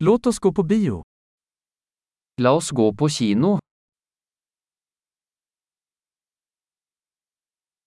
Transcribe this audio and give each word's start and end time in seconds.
Låt 0.00 0.26
oss 0.26 0.38
gå 0.38 0.52
på 0.52 0.62
bio. 0.62 1.02
La 2.40 2.50
oss 2.50 2.70
gå 2.70 2.94
på 2.94 3.08
kino. 3.08 3.58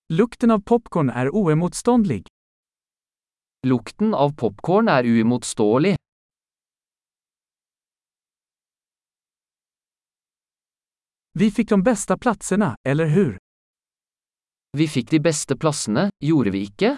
Lukten 0.09 0.51
av 0.51 0.59
popcorn 0.59 1.09
er 1.09 1.29
oemotståndlig. 1.31 2.25
Lukten 3.63 4.11
av 4.13 4.35
popkorn 4.35 4.91
er 4.91 5.07
uimotståelig. 5.07 5.95
Vi 11.39 11.47
fikk 11.51 11.69
de 11.69 11.79
beste 11.83 12.17
plassene, 12.19 12.73
eller 12.83 13.07
hur? 13.15 13.37
Vi 14.77 14.87
fikk 14.87 15.15
de 15.15 15.23
beste 15.23 15.55
plassene, 15.55 16.09
gjorde 16.19 16.51
vi 16.51 16.65
ikke? 16.67 16.97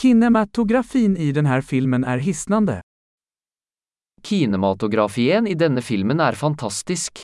Kinematografin 0.00 1.16
i 1.16 1.32
den 1.32 1.46
här 1.46 1.60
filmen 1.60 2.04
är 2.04 2.18
hisnande. 2.18 2.82
Kinematografien 4.22 5.46
i 5.46 5.54
denne 5.54 5.82
filmen 5.82 6.20
er 6.20 6.32
fantastisk. 6.32 7.20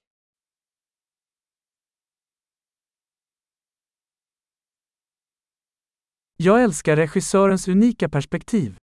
Jag 6.36 6.62
älskar 6.62 6.96
regissörens 6.96 7.68
unika 7.68 8.08
perspektiv. 8.08 8.76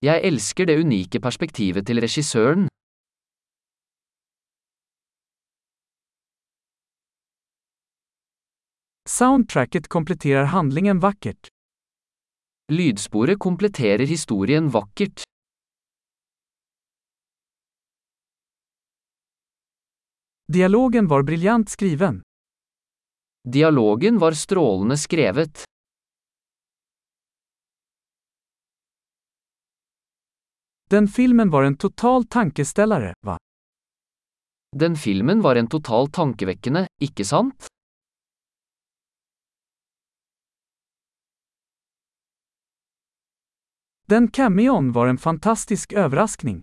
Jeg 0.00 0.24
elsker 0.24 0.66
det 0.66 0.80
unike 0.80 1.20
perspektivet 1.20 1.86
til 1.86 2.00
regissøren. 2.00 2.68
Soundtracket 9.08 9.88
kompletterar 9.88 10.44
handlingen 10.44 11.00
vackert. 11.00 11.53
Lydsporet 12.72 13.38
kompletterer 13.38 14.06
historien 14.06 14.70
vakkert. 14.70 15.22
Dialogen 20.48 21.06
var 21.06 21.22
briljant 21.22 21.68
skriven. 21.70 22.22
Dialogen 23.52 24.18
var 24.18 24.32
strålende 24.32 24.96
skrevet. 24.96 25.64
Den 30.90 31.08
filmen 31.08 31.50
var 31.50 31.62
en 31.64 31.76
total 31.76 32.24
tankeställare, 32.24 33.14
va? 33.20 33.36
Den 34.76 34.96
filmen 34.96 35.40
var 35.42 35.56
en 35.56 35.68
total 35.68 36.08
tankevekkende, 36.10 36.86
ikke 37.02 37.24
sant? 37.24 37.73
Den 44.06 44.30
cameoen 44.30 44.92
var 44.92 45.06
en 45.06 45.18
fantastisk 45.18 45.92
overraskning. 45.92 46.62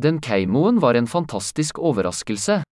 Den 0.00 0.20
keimoen 0.20 0.78
var 0.80 0.94
en 0.94 1.06
fantastisk 1.06 1.78
overraskelse. 1.78 2.62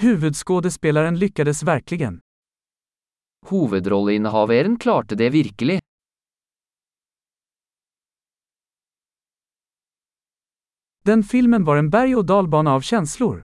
Hovedskuespilleren 0.00 1.18
lyktes 1.18 1.62
verkligen. 1.62 2.20
Hovedrolleinnehaveren 3.50 4.78
klarte 4.78 5.14
det 5.14 5.30
virkelig. 5.30 5.80
Den 11.04 11.22
filmen 11.22 11.64
var 11.64 11.76
en 11.76 11.90
berg-og-dal-bane 11.90 12.70
av 12.70 12.80
känslor. 12.80 13.42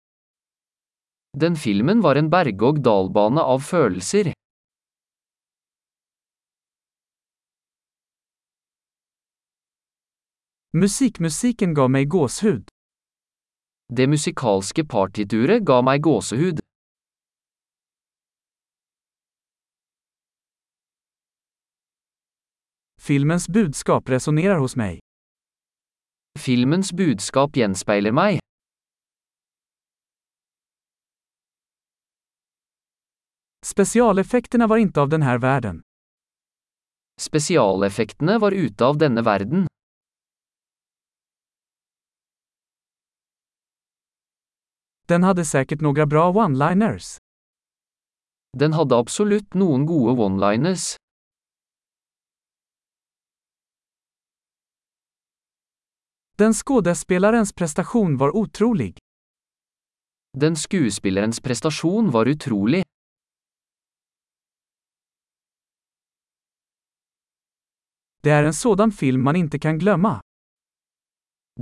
Den 1.33 1.56
filmen 1.56 2.00
var 2.03 2.17
en 2.17 2.31
berg-og-dal-bane 2.31 3.42
av 3.42 3.61
følelser. 3.62 4.33
Musikkmusikken 10.74 11.74
ga 11.74 11.86
meg 11.89 12.11
gåshud. 12.11 12.67
Det 13.91 14.07
musikalske 14.11 14.85
partituret 14.86 15.63
ga 15.67 15.80
meg 15.83 16.02
gåsehud. 16.02 16.58
Filmens 22.98 23.47
budskap 23.48 24.11
resonnerer 24.11 24.58
hos 24.58 24.77
meg. 24.77 24.98
Filmens 26.39 26.92
budskap 26.95 27.55
gjenspeiler 27.58 28.14
meg. 28.14 28.39
Specialeffekterna 33.67 34.67
var 34.67 34.79
ikke 34.81 35.03
av 35.03 35.11
denne 35.13 35.35
verden. 35.43 35.83
Spesialeffektene 37.21 38.39
var 38.41 38.53
ute 38.57 38.85
av 38.85 38.97
denne 38.98 39.21
verden. 39.21 39.67
Den 45.13 45.27
hadde 45.29 45.45
sikkert 45.45 45.83
noen 45.85 46.09
bra 46.09 46.31
one-liners. 46.33 47.19
Den 48.57 48.73
hadde 48.73 48.97
absolutt 48.97 49.55
noen 49.55 49.85
gode 49.87 50.17
one-liners. 50.17 50.95
Den 56.41 56.55
skuespillerens 56.57 57.53
prestasjon 57.53 58.17
var 58.17 58.33
utrolig. 58.33 58.95
Den 60.33 60.57
skuespillerens 60.57 61.42
prestasjon 61.45 62.09
var 62.15 62.31
utrolig. 62.33 62.83
Det 68.25 68.33
er 68.33 68.45
en 68.47 68.53
sådan 68.53 68.92
film 68.92 69.20
man 69.25 69.36
ikke 69.36 69.58
kan 69.58 69.79
glemme. 69.79 70.20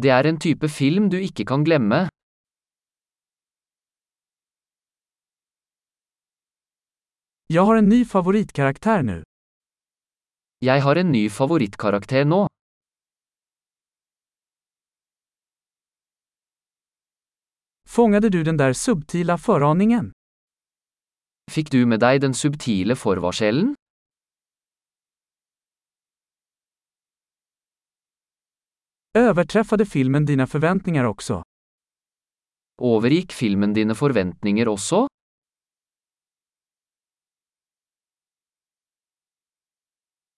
Det 0.03 0.11
er 0.11 0.25
en 0.31 0.39
type 0.45 0.69
film 0.69 1.11
du 1.11 1.17
ikke 1.17 1.45
kan 1.45 1.65
glemme. 1.65 2.01
Jeg 7.55 7.65
har 7.65 7.77
en 7.81 7.89
ny 7.89 8.01
favorittkarakter 8.15 9.03
nå. 9.03 9.17
Jeg 10.69 10.83
har 10.83 10.97
en 11.03 11.13
ny 11.13 11.25
favorittkarakter 11.31 12.25
nå. 12.25 12.41
Fångade 17.89 18.29
du 18.31 18.43
den 18.43 18.59
der 18.59 18.73
subtila 18.73 19.37
foraningen? 19.37 20.13
Fikk 21.51 21.71
du 21.73 21.87
med 21.87 22.01
deg 22.05 22.21
den 22.21 22.35
subtile 22.35 22.97
forvarselen? 22.97 23.75
Överträffade 29.15 29.87
filmen 29.87 30.27
dina 30.27 30.47
förväntningar 30.47 31.05
också? 31.05 31.43
Overgikk 32.83 33.33
filmen 33.33 33.75
dine 33.75 33.95
forventninger 33.95 34.69
også? 34.69 35.07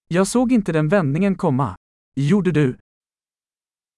Jag 0.08 0.26
såg 0.26 0.52
inte 0.52 0.72
den 0.72 0.88
vändningen 0.88 1.36
komma. 1.36 1.76
Gjorde 2.16 2.52
du? 2.52 2.78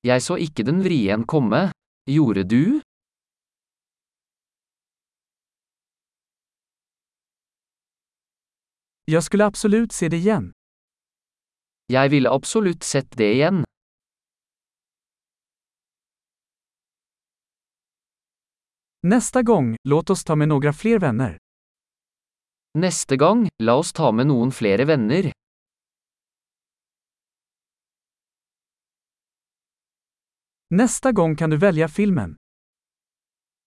Jeg 0.01 0.23
så 0.23 0.37
ikke 0.37 0.63
den 0.63 0.83
vrien 0.83 1.27
komme. 1.27 1.73
Gjorde 2.11 2.43
du? 2.43 2.81
Jag 9.05 9.25
skulle 9.25 9.45
absolut 9.45 9.93
se 9.93 10.09
det 10.09 10.17
igen. 10.17 10.53
Jeg 11.87 12.09
ville 12.11 12.31
absolutt 12.31 12.83
sett 12.85 13.17
det 13.17 13.33
igjen. 13.35 13.65
Nästa 19.05 19.43
gång, 19.43 19.77
låt 19.89 20.11
oss 20.11 20.25
ta 20.25 20.37
med 20.37 20.49
några 20.49 20.73
fler 20.73 20.99
vänner. 20.99 21.39
Neste 22.79 23.17
gang, 23.17 23.49
la 23.63 23.75
oss 23.75 23.93
ta 23.93 24.13
med 24.13 24.27
noen 24.27 24.53
flere 24.53 24.85
venner. 24.85 25.33
Nästa 30.71 31.13
gång 31.13 31.37
kan 31.37 31.51
du 31.51 31.57
välja 31.57 31.89
filmen. 31.89 32.37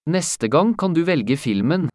Neste 0.05 0.47
gang 0.47 0.73
kan 0.73 0.93
du 0.93 1.03
velge 1.03 1.37
filmen. 1.37 1.89